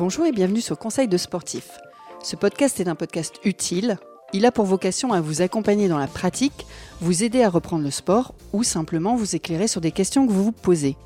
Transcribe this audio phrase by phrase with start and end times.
[0.00, 1.78] Bonjour et bienvenue sur Conseil de sportif.
[2.22, 3.98] Ce podcast est un podcast utile.
[4.32, 6.64] Il a pour vocation à vous accompagner dans la pratique,
[7.02, 10.44] vous aider à reprendre le sport ou simplement vous éclairer sur des questions que vous
[10.44, 10.96] vous posez.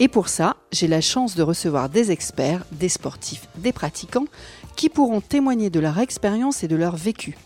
[0.00, 4.26] Et pour ça, j'ai la chance de recevoir des experts, des sportifs, des pratiquants
[4.74, 7.36] qui pourront témoigner de leur expérience et de leur vécu.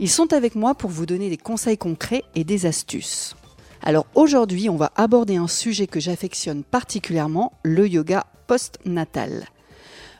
[0.00, 3.36] Ils sont avec moi pour vous donner des conseils concrets et des astuces.
[3.82, 9.44] Alors aujourd'hui, on va aborder un sujet que j'affectionne particulièrement, le yoga post-natal.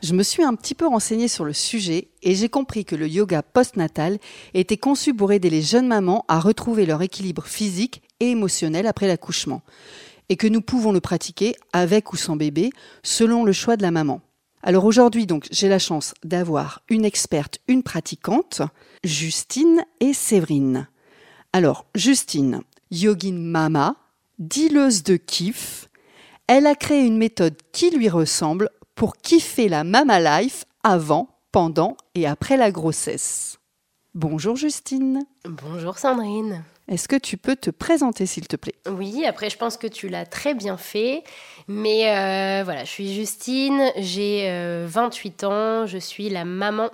[0.03, 3.07] Je me suis un petit peu renseignée sur le sujet et j'ai compris que le
[3.07, 4.19] yoga post-natal
[4.53, 9.07] était conçu pour aider les jeunes mamans à retrouver leur équilibre physique et émotionnel après
[9.07, 9.61] l'accouchement
[10.27, 12.71] et que nous pouvons le pratiquer avec ou sans bébé
[13.01, 14.19] selon le choix de la maman.
[14.61, 18.61] Alors aujourd'hui, donc, j'ai la chance d'avoir une experte, une pratiquante,
[19.05, 20.89] Justine et Séverine.
[21.53, 22.59] Alors, Justine,
[22.91, 23.95] yogin mama,
[24.37, 25.87] dealeuse de kiff,
[26.47, 31.97] elle a créé une méthode qui lui ressemble pour kiffer la mama life avant, pendant
[32.15, 33.59] et après la grossesse.
[34.13, 35.23] Bonjour Justine.
[35.45, 36.63] Bonjour Sandrine.
[36.87, 38.75] Est-ce que tu peux te présenter s'il te plaît?
[38.89, 41.23] Oui, après je pense que tu l'as très bien fait.
[41.67, 46.89] Mais euh, voilà, je suis Justine, j'ai 28 euh, ans, je suis la maman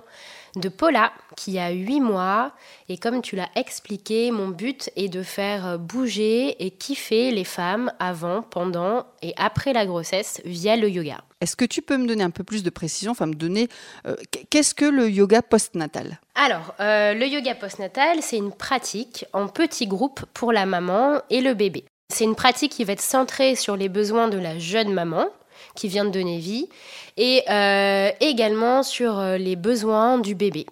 [0.56, 2.52] de Paula qui a 8 mois.
[2.88, 7.92] Et comme tu l'as expliqué, mon but est de faire bouger et kiffer les femmes
[7.98, 11.18] avant, pendant et après la grossesse via le yoga.
[11.40, 13.68] Est-ce que tu peux me donner un peu plus de précision, enfin me donner
[14.06, 14.14] euh,
[14.50, 16.20] qu'est-ce que le yoga postnatal?
[16.34, 21.40] Alors, euh, le yoga postnatal, c'est une pratique en petits groupes pour la maman et
[21.40, 21.84] le bébé.
[22.10, 25.28] C'est une pratique qui va être centrée sur les besoins de la jeune maman,
[25.74, 26.68] qui vient de donner vie,
[27.16, 30.66] et euh, également sur euh, les besoins du bébé.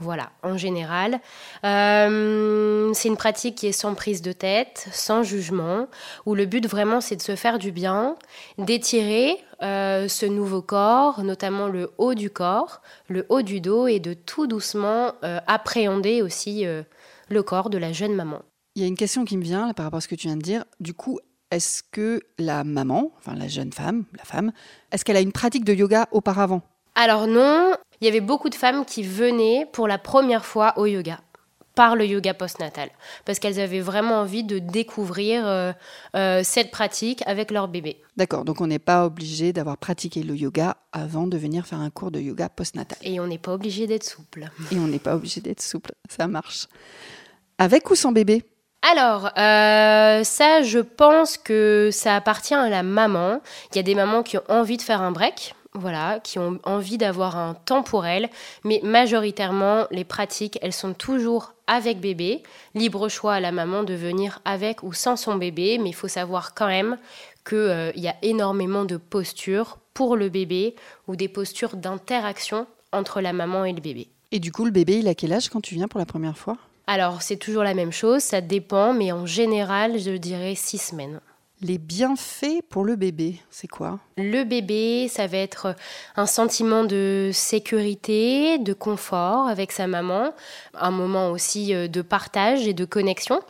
[0.00, 1.20] Voilà, en général.
[1.64, 5.86] Euh, c'est une pratique qui est sans prise de tête, sans jugement,
[6.26, 8.16] où le but vraiment c'est de se faire du bien,
[8.58, 14.12] d'étirer ce nouveau corps, notamment le haut du corps, le haut du dos, et de
[14.12, 15.12] tout doucement
[15.46, 16.66] appréhender aussi
[17.28, 18.42] le corps de la jeune maman.
[18.74, 20.26] Il y a une question qui me vient là, par rapport à ce que tu
[20.26, 20.64] viens de dire.
[20.80, 21.20] Du coup,
[21.52, 24.52] est-ce que la maman, enfin la jeune femme, la femme,
[24.90, 26.62] est-ce qu'elle a une pratique de yoga auparavant?
[26.94, 30.86] Alors non, il y avait beaucoup de femmes qui venaient pour la première fois au
[30.86, 31.20] yoga
[31.74, 32.90] par le yoga postnatal,
[33.24, 35.72] parce qu'elles avaient vraiment envie de découvrir euh,
[36.14, 37.96] euh, cette pratique avec leur bébé.
[38.18, 41.88] D'accord, donc on n'est pas obligé d'avoir pratiqué le yoga avant de venir faire un
[41.88, 42.98] cours de yoga postnatal.
[43.00, 44.50] Et on n'est pas obligé d'être souple.
[44.70, 46.66] Et on n'est pas obligé d'être souple, ça marche.
[47.56, 48.44] Avec ou sans bébé?
[48.82, 53.40] Alors, euh, ça, je pense que ça appartient à la maman.
[53.70, 56.58] Il y a des mamans qui ont envie de faire un break, voilà, qui ont
[56.64, 58.28] envie d'avoir un temps pour elles,
[58.64, 62.42] mais majoritairement, les pratiques, elles sont toujours avec bébé.
[62.74, 66.08] Libre choix à la maman de venir avec ou sans son bébé, mais il faut
[66.08, 66.98] savoir quand même
[67.48, 70.74] qu'il euh, y a énormément de postures pour le bébé
[71.06, 74.08] ou des postures d'interaction entre la maman et le bébé.
[74.32, 76.36] Et du coup, le bébé, il a quel âge quand tu viens pour la première
[76.36, 76.56] fois?
[76.86, 81.20] Alors, c'est toujours la même chose, ça dépend, mais en général, je dirais six semaines.
[81.60, 84.00] Les bienfaits pour le bébé, c'est quoi?
[84.16, 85.76] Le bébé, ça va être
[86.16, 90.32] un sentiment de sécurité, de confort avec sa maman,
[90.74, 93.40] un moment aussi euh, de partage et de connexion.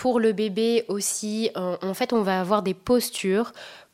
[0.00, 3.52] Pour le bébé aussi, en fait, on va avoir des postures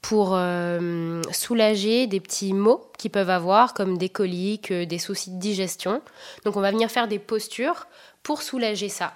[0.09, 5.33] pour euh, soulager des petits maux qu'ils peuvent avoir, comme des coliques, euh, des soucis
[5.33, 6.01] de digestion.
[6.45, 7.89] Donc on va venir faire des postures
[8.23, 9.15] pour soulager ça.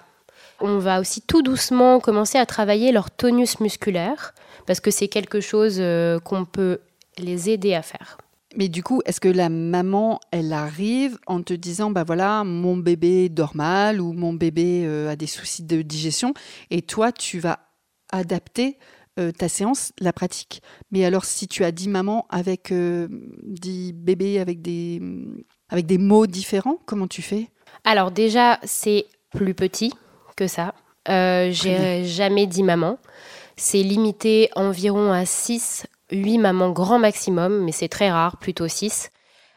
[0.59, 4.33] On va aussi tout doucement commencer à travailler leur tonus musculaire
[4.67, 6.79] parce que c'est quelque chose euh, qu'on peut
[7.17, 8.17] les aider à faire.
[8.55, 12.77] Mais du coup, est-ce que la maman, elle arrive en te disant, bah voilà, mon
[12.77, 16.33] bébé dort mal ou mon bébé euh, a des soucis de digestion,
[16.69, 17.59] et toi, tu vas
[18.11, 18.77] adapter
[19.19, 20.61] euh, ta séance, la pratique.
[20.91, 25.01] Mais alors, si tu as 10 mamans avec 10 bébés avec des,
[25.69, 27.49] avec des mots différents, comment tu fais?
[27.83, 29.93] Alors déjà, c'est plus petit
[30.35, 30.73] que ça.
[31.09, 32.97] Euh, j'ai jamais dit maman.
[33.57, 39.11] C'est limité environ à 6, 8 mamans grand maximum, mais c'est très rare, plutôt 6.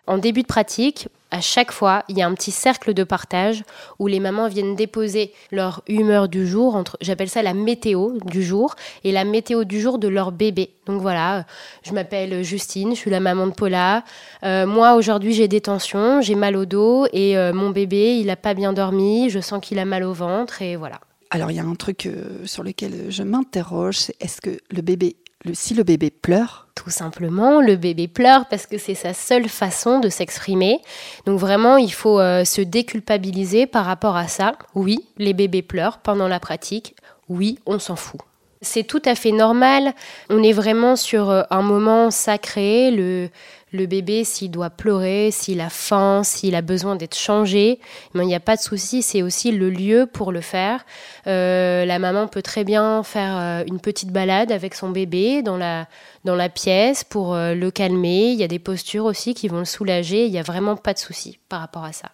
[0.07, 3.65] En début de pratique, à chaque fois, il y a un petit cercle de partage
[3.99, 8.43] où les mamans viennent déposer leur humeur du jour, entre, j'appelle ça la météo du
[8.43, 10.71] jour, et la météo du jour de leur bébé.
[10.87, 11.45] Donc voilà,
[11.83, 14.05] je m'appelle Justine, je suis la maman de Paula.
[14.45, 18.27] Euh, moi, aujourd'hui, j'ai des tensions, j'ai mal au dos, et euh, mon bébé, il
[18.27, 21.01] n'a pas bien dormi, je sens qu'il a mal au ventre, et voilà.
[21.31, 24.83] Alors, il y a un truc euh, sur lequel je m'interroge, c'est est-ce que le
[24.83, 25.17] bébé
[25.53, 30.01] si le bébé pleure Tout simplement, le bébé pleure parce que c'est sa seule façon
[30.01, 30.81] de s'exprimer.
[31.27, 34.57] Donc vraiment, il faut euh, se déculpabiliser par rapport à ça.
[34.75, 36.97] Oui, les bébés pleurent pendant la pratique.
[37.29, 38.21] Oui, on s'en fout.
[38.65, 39.95] C'est tout à fait normal.
[40.31, 42.91] On est vraiment sur euh, un moment sacré.
[42.91, 43.29] Le,
[43.73, 47.79] le bébé, s'il doit pleurer, s'il a faim, s'il a besoin d'être changé,
[48.15, 50.85] il n'y a pas de souci, c'est aussi le lieu pour le faire.
[51.27, 55.57] Euh, la maman peut très bien faire euh, une petite balade avec son bébé dans
[55.57, 55.87] la,
[56.25, 58.31] dans la pièce pour le calmer.
[58.31, 60.27] Il y a des postures aussi qui vont le soulager.
[60.27, 62.11] Il n'y a vraiment pas de souci par rapport à ça.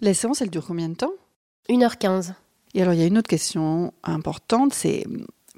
[0.00, 1.12] La séance, elle dure combien de temps?
[1.68, 2.32] 1h15.
[2.74, 5.04] Et alors, il y a une autre question importante, c'est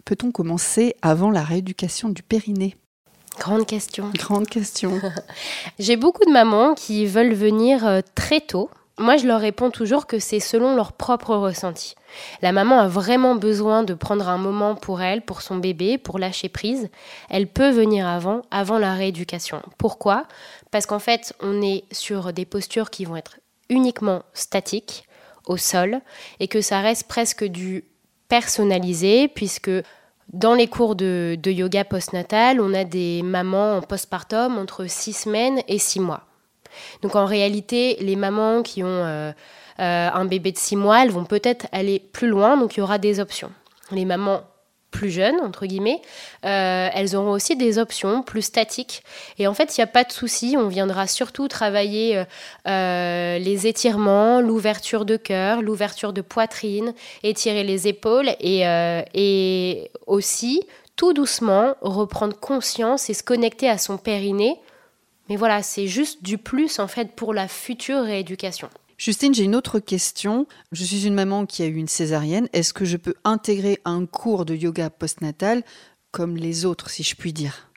[0.05, 2.77] peut-on commencer avant la rééducation du périnée?
[3.39, 4.11] Grande question.
[4.15, 5.01] Grande question.
[5.79, 8.71] J'ai beaucoup de mamans qui veulent venir euh, très tôt.
[8.97, 11.97] Moi, je leur réponds toujours que c'est selon leur propre ressenti.
[12.43, 16.21] La maman a vraiment besoin de prendre un moment pour elle, pour son bébé, pour
[16.21, 16.89] lâcher prise.
[17.29, 19.63] Elle peut venir avant, avant la rééducation.
[19.79, 20.27] Pourquoi?
[20.71, 25.09] Parce qu'en fait, on est sur des postures qui vont être uniquement statiques,
[25.47, 26.01] au sol,
[26.39, 27.85] et que ça reste presque du
[28.41, 29.71] personnalisé, puisque
[30.33, 35.61] dans les cours de, yoga postnatal, on a des mamans en postpartum entre 6 semaines
[35.69, 36.23] et 6 mois.
[37.03, 39.31] Donc en réalité, les mamans qui ont euh,
[39.79, 42.83] euh, un bébé de 6 mois, elles vont peut-être aller plus loin, donc il y
[42.83, 43.53] aura des options.
[43.93, 44.41] Les mamans
[44.95, 46.01] plus jeunes, entre guillemets,
[46.47, 49.03] euh, elles auront aussi des options plus statiques.
[49.39, 52.25] Et en fait, il n'y a pas de souci, on viendra surtout travailler euh,
[52.69, 56.95] euh, les étirements, l'ouverture de cœur, l'ouverture de poitrine,
[57.25, 58.63] étirer les épaules et,
[59.15, 60.63] et aussi,
[60.95, 64.61] tout doucement, reprendre conscience et se connecter à son périnée.
[65.29, 68.69] Mais voilà, c'est juste du plus en fait pour la future rééducation.
[69.05, 70.47] Justine, j'ai une autre question.
[70.73, 72.49] Je suis une maman qui a eu une césarienne.
[72.55, 75.63] Est-ce que je peux intégrer un cours de yoga postnatal
[76.11, 77.69] comme les autres, si je puis dire?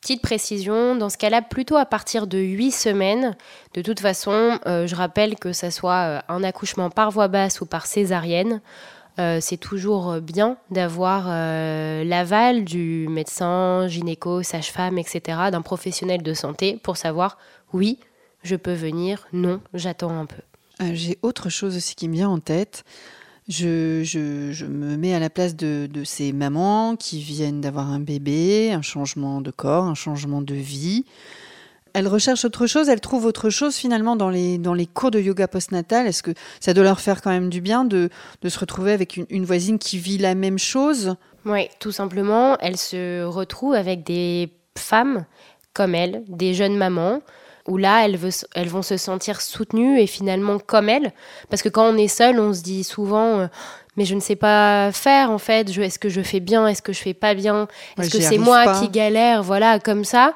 [0.00, 3.36] Petite précision, dans ce cas-là, plutôt à partir de 8 semaines.
[3.74, 7.60] De toute façon, euh, je rappelle que ce soit euh, un accouchement par voie basse
[7.60, 8.60] ou par césarienne,
[9.18, 16.78] euh, c'est toujours bien d'avoir l'aval du médecin, gynéco, sage-femme, etc., d'un professionnel de santé
[16.80, 17.36] pour savoir
[17.72, 17.98] oui,
[18.44, 20.36] je peux venir, non, j'attends un peu.
[20.80, 22.84] Euh, j'ai autre chose aussi qui me vient en tête.
[23.48, 28.82] Je, me mets à la place de, ces mamans qui viennent d'avoir un bébé, un
[28.82, 31.06] changement de corps, un changement de vie.
[31.94, 34.60] Elles recherchent autre chose, elles trouvent autre chose finalement dans les,
[34.92, 36.06] cours de yoga postnatal.
[36.06, 38.10] Est-ce que ça doit leur faire quand même du bien de,
[38.42, 41.16] de se retrouver avec une, une, voisine qui vit la même chose?
[41.46, 45.24] Oui, tout simplement, elles se retrouvent avec des femmes
[45.72, 47.22] comme elles, des jeunes mamans,
[47.68, 51.12] où là, elles, vont se sentir soutenues et finalement comme elles.
[51.50, 53.46] Parce que quand on est seul, on se dit souvent, euh,
[53.96, 55.68] mais je ne sais pas faire en fait.
[55.78, 56.66] Est-ce que je fais bien?
[56.66, 57.68] Est-ce que je fais pas bien?
[57.98, 59.42] Est-ce que c'est moi qui galère?
[59.42, 60.34] Voilà, comme ça.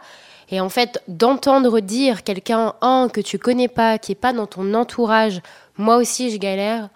[0.50, 4.46] Et en fait, d'entendre dire quelqu'un oh, que tu connais pas, qui est pas dans
[4.46, 5.40] ton entourage,
[5.79, 6.90] moi aussi je galère,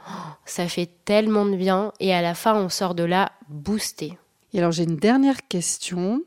[0.45, 1.93] ça fait tellement de bien.
[1.99, 4.19] Et à la fin, on sort de là boosté.
[4.53, 6.23] Et alors j'ai une dernière question.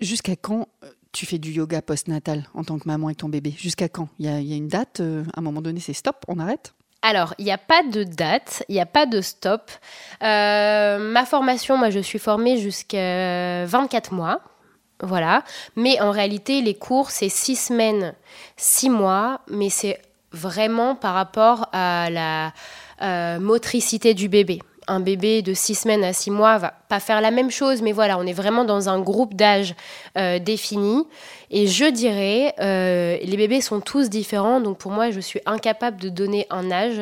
[0.00, 3.54] Jusqu'à quand euh, tu fais du yoga postnatal en tant que maman et ton bébé
[3.56, 4.08] Jusqu'à quand?
[4.18, 6.74] Il y, a, une date euh, À un moment donné, c'est stop, on arrête?
[7.00, 9.70] Alors, il n'y a pas de date, il n'y a pas de stop.
[10.22, 14.40] Euh, ma formation, moi, je suis formée jusqu'à 24 mois.
[15.00, 15.44] Voilà.
[15.76, 18.14] Mais en réalité, les cours, c'est 6 semaines,
[18.56, 19.42] 6 mois.
[19.50, 20.00] Mais c'est
[20.32, 22.52] vraiment par rapport à la
[23.02, 27.20] euh, motricité du bébé un bébé de 6 semaines à 6 mois va pas faire
[27.20, 29.74] la même chose, mais voilà, on est vraiment dans un groupe d'âge
[30.18, 31.04] euh, défini.
[31.50, 36.00] Et je dirais, euh, les bébés sont tous différents, donc pour moi, je suis incapable
[36.00, 37.00] de donner un âge,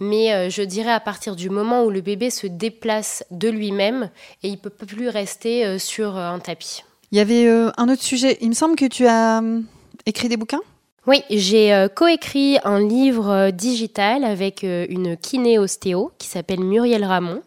[0.00, 4.10] mais euh, je dirais à partir du moment où le bébé se déplace de lui-même
[4.42, 6.84] et il peut plus rester sur un tapis.
[7.12, 9.40] Il y avait un autre sujet, il me semble que tu as
[10.06, 10.60] écrit des bouquins?
[11.06, 17.04] Oui, j'ai euh, coécrit un livre euh, digital avec euh, une kiné-ostéo qui s'appelle Muriel
[17.04, 17.42] Ramon.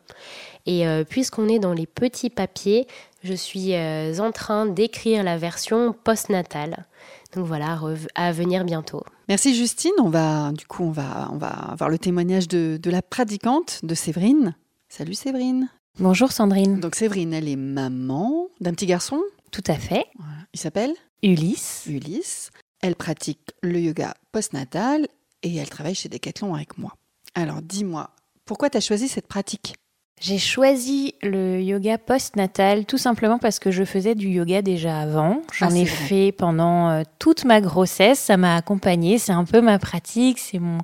[0.69, 2.87] Et puisqu'on est dans les petits papiers,
[3.23, 6.85] je suis en train d'écrire la version postnatale.
[7.33, 7.79] Donc voilà,
[8.15, 9.01] à venir bientôt.
[9.29, 9.93] Merci Justine.
[10.03, 13.79] On va, du coup, on va, on va avoir le témoignage de, de la pratiquante,
[13.83, 14.55] de Séverine.
[14.89, 15.69] Salut Séverine.
[15.99, 16.81] Bonjour Sandrine.
[16.81, 19.21] Donc Séverine, elle est maman d'un petit garçon.
[19.51, 20.05] Tout à fait.
[20.53, 21.85] Il s'appelle Ulysse.
[21.87, 22.51] Ulysse.
[22.81, 25.07] Elle pratique le yoga postnatal
[25.43, 26.93] et elle travaille chez Decathlon avec moi.
[27.35, 28.11] Alors dis-moi,
[28.45, 29.75] pourquoi tu as choisi cette pratique?
[30.19, 35.43] J'ai choisi le yoga post-natal tout simplement parce que je faisais du yoga déjà avant.
[35.53, 38.17] J'en ah, ai fait pendant euh, toute ma grossesse.
[38.17, 39.19] Ça m'a accompagnée.
[39.19, 40.39] C'est un peu ma pratique.
[40.39, 40.79] C'est mon,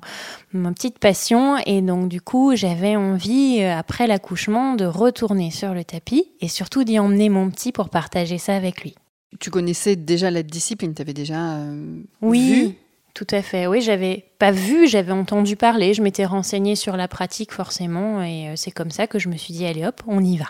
[0.52, 1.56] ma petite passion.
[1.66, 6.46] Et donc, du coup, j'avais envie, euh, après l'accouchement, de retourner sur le tapis et
[6.46, 8.94] surtout d'y emmener mon petit pour partager ça avec lui.
[9.40, 12.76] Tu connaissais déjà la discipline, tu avais déjà euh, oui,
[13.14, 13.66] tout à fait.
[13.66, 18.48] Oui, j'avais pas vu, j'avais entendu parler, je m'étais renseignée sur la pratique forcément, et
[18.48, 20.46] euh, c'est comme ça que je me suis dit allez hop, on y va.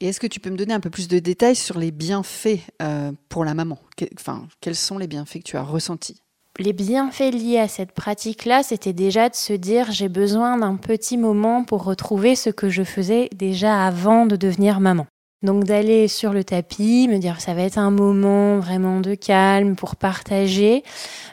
[0.00, 2.60] Et est-ce que tu peux me donner un peu plus de détails sur les bienfaits
[2.82, 3.78] euh, pour la maman?
[4.16, 6.22] Enfin, quels sont les bienfaits que tu as ressentis?
[6.60, 11.16] Les bienfaits liés à cette pratique-là, c'était déjà de se dire j'ai besoin d'un petit
[11.16, 15.06] moment pour retrouver ce que je faisais déjà avant de devenir maman.
[15.44, 19.76] Donc d'aller sur le tapis, me dire ça va être un moment vraiment de calme
[19.76, 20.82] pour partager,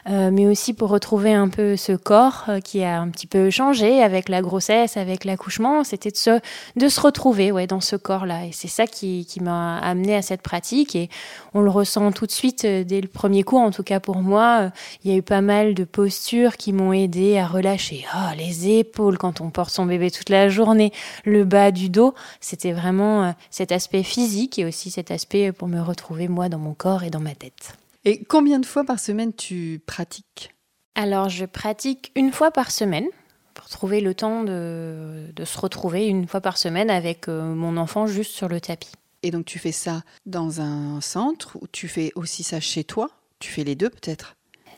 [0.08, 3.50] euh, mais aussi pour retrouver un peu ce corps euh, qui a un petit peu
[3.50, 5.82] changé avec la grossesse, avec l'accouchement.
[5.82, 6.38] C'était de se,
[6.76, 8.46] de se retrouver ouais, dans ce corps-là.
[8.46, 10.94] Et c'est ça qui, qui m'a amené à cette pratique.
[10.94, 11.08] Et
[11.52, 14.18] on le ressent tout de suite euh, dès le premier coup, en tout cas pour
[14.18, 14.70] moi.
[15.02, 18.04] Il y a eu pas mal de postures qui m'ont aidé à relâcher.
[18.14, 20.92] Oh, les épaules quand on porte son bébé toute la journée,
[21.24, 22.14] le bas du dos.
[22.40, 26.74] C'était vraiment cet aspect physique et aussi cet aspect pour me retrouver moi dans mon
[26.74, 27.76] corps et dans ma tête.
[28.04, 30.54] Et combien de fois par semaine tu pratiques?
[30.94, 33.06] Alors je pratique une fois par semaine
[33.54, 37.76] pour trouver le temps de, de se retrouver une fois par semaine avec euh, mon
[37.76, 38.92] enfant juste sur le tapis.
[39.22, 43.10] Et donc tu fais ça dans un centre ou tu fais aussi ça chez toi?
[43.40, 44.35] Tu fais les deux peut-être?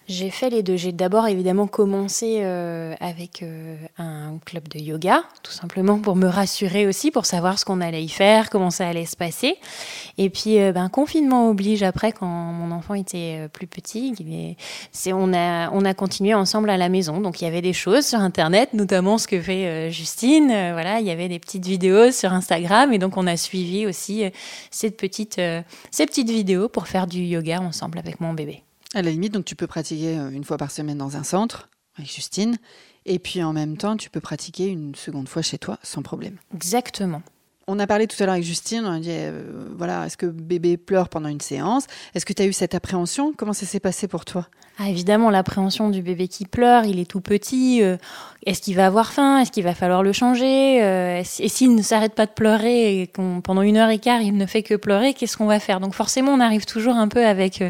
[0.09, 0.77] J'ai fait les deux.
[0.77, 6.27] J'ai d'abord évidemment commencé euh, avec euh, un club de yoga, tout simplement pour me
[6.27, 9.57] rassurer aussi, pour savoir ce qu'on allait y faire, comment ça allait se passer.
[10.17, 14.15] Et puis, euh, ben, confinement oblige après, quand mon enfant était plus petit,
[14.93, 17.21] c'est, on, a, on a continué ensemble à la maison.
[17.21, 20.47] Donc, il y avait des choses sur Internet, notamment ce que fait Justine.
[20.47, 22.95] voilà, il y avait des petites vidéos sur Instagram.
[22.95, 24.25] Et donc, on a suivi aussi
[24.71, 25.39] cette petite,
[25.91, 28.63] ces petites vidéos pour faire du yoga ensemble avec mon bébé.
[28.95, 31.69] À la limite, donc tu peux pratiquer euh, une fois par semaine dans un centre
[31.97, 32.57] avec Justine,
[33.07, 36.37] et puis en même temps, tu peux pratiquer une seconde fois chez toi sans problème.
[36.55, 37.23] Exactement.
[37.67, 40.27] On a parlé tout à l'heure avec Justine, on a dit, euh, voilà, est-ce que
[40.27, 41.87] bébé pleure pendant une séance?
[42.15, 43.35] Est-ce que tu as eu cette appréhension?
[43.35, 44.49] Comment ça s'est passé pour toi?
[44.79, 47.83] Ah, Évidemment, l'appréhension du bébé qui pleure, il est tout petit.
[47.83, 47.97] Euh,
[48.47, 51.83] est-ce qu'il va avoir faim Est-ce qu'il va falloir le changer euh, Et s'il ne
[51.83, 53.07] s'arrête pas de pleurer et
[53.43, 55.81] pendant une heure et quart, il ne fait que pleurer, qu'est-ce qu'on va faire?
[55.81, 57.63] Donc forcément, on arrive toujours un peu avec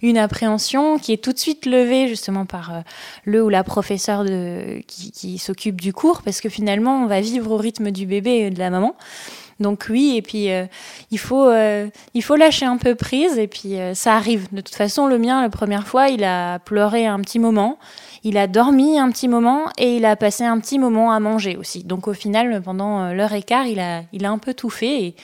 [0.00, 2.82] une appréhension qui est tout de suite levée justement par
[3.24, 7.20] le ou la professeure de, qui, qui s'occupe du cours, parce que finalement, on va
[7.20, 8.94] vivre au rythme du bébé et de la maman.
[9.62, 10.66] Donc oui, et puis euh,
[11.10, 14.48] il, faut, euh, il faut lâcher un peu prise, et puis euh, ça arrive.
[14.52, 17.78] De toute façon, le mien, la première fois, il a pleuré un petit moment,
[18.24, 21.56] il a dormi un petit moment, et il a passé un petit moment à manger
[21.56, 21.84] aussi.
[21.84, 25.02] Donc au final, pendant l'heure et quart, il a, il a un peu tout fait,
[25.02, 25.14] et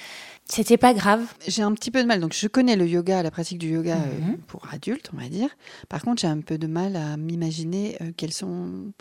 [0.46, 1.26] c'était pas grave.
[1.46, 2.20] J'ai un petit peu de mal.
[2.20, 4.38] Donc, je connais le yoga, la pratique du yoga mhm.
[4.46, 5.50] pour adultes, on va dire.
[5.90, 8.92] Par contre, j'ai un peu de mal à m'imaginer quels sont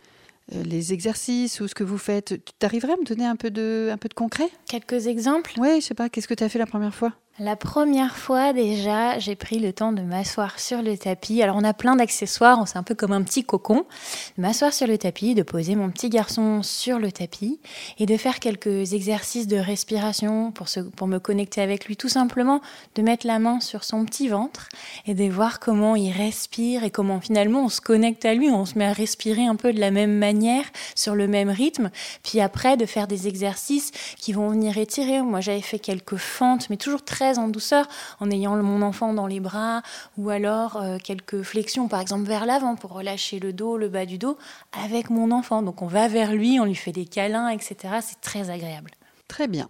[0.51, 2.39] les exercices ou ce que vous faites.
[2.59, 4.49] Tu arriverais à me donner un peu de, un peu de concret?
[4.67, 5.53] Quelques exemples?
[5.57, 6.09] Oui, je sais pas.
[6.09, 7.13] Qu'est-ce que tu as fait la première fois?
[7.39, 11.43] La première fois déjà, j'ai pris le temps de m'asseoir sur le tapis.
[11.43, 13.85] Alors on a plein d'accessoires, c'est un peu comme un petit cocon.
[14.37, 17.59] De m'asseoir sur le tapis, de poser mon petit garçon sur le tapis
[17.99, 21.95] et de faire quelques exercices de respiration pour, pour me connecter avec lui.
[21.95, 22.59] Tout simplement
[22.95, 24.67] de mettre la main sur son petit ventre
[25.05, 28.65] et de voir comment il respire et comment finalement on se connecte à lui, on
[28.65, 30.65] se met à respirer un peu de la même manière,
[30.95, 31.91] sur le même rythme.
[32.23, 35.21] Puis après de faire des exercices qui vont venir étirer.
[35.21, 37.03] Moi j'avais fait quelques fentes, mais toujours
[37.35, 37.87] en douceur
[38.19, 39.81] en ayant mon enfant dans les bras
[40.17, 44.05] ou alors euh, quelques flexions par exemple vers l'avant pour relâcher le dos, le bas
[44.05, 44.37] du dos
[44.85, 45.61] avec mon enfant.
[45.61, 47.95] Donc on va vers lui, on lui fait des câlins, etc.
[48.01, 48.91] C'est très agréable.
[49.27, 49.69] Très bien.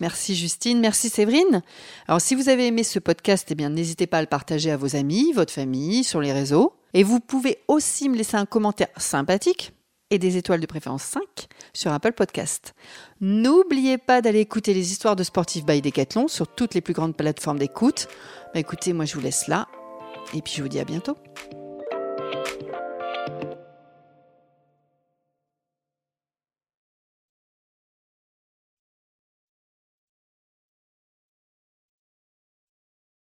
[0.00, 1.62] Merci Justine, merci Séverine.
[2.06, 4.76] Alors si vous avez aimé ce podcast, eh bien n'hésitez pas à le partager à
[4.76, 6.74] vos amis, votre famille, sur les réseaux.
[6.94, 9.72] Et vous pouvez aussi me laisser un commentaire sympathique
[10.10, 11.22] et des étoiles de préférence 5
[11.72, 12.74] sur Apple Podcast.
[13.20, 17.16] N'oubliez pas d'aller écouter les histoires de sportifs by Decathlon sur toutes les plus grandes
[17.16, 18.08] plateformes d'écoute.
[18.54, 19.68] Bah écoutez, moi je vous laisse là
[20.34, 21.16] et puis je vous dis à bientôt.